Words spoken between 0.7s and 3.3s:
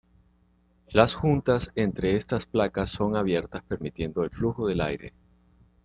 Las juntas entre estas placas son